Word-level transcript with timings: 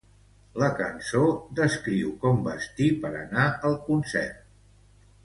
La 0.61 0.67
cançó 0.77 1.19
descriu 1.59 2.09
com 2.23 2.39
vestix 2.47 2.97
per 3.05 3.13
anar 3.21 3.45
al 3.71 3.77
concert. 3.91 4.41